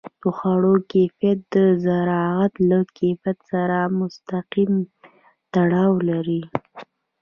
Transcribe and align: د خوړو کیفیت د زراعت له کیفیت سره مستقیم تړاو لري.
د 0.21 0.23
خوړو 0.37 0.75
کیفیت 0.91 1.39
د 1.53 1.55
زراعت 1.85 2.53
له 2.69 2.79
کیفیت 2.97 3.37
سره 3.51 3.77
مستقیم 3.99 4.73
تړاو 5.53 5.93
لري. 6.09 6.41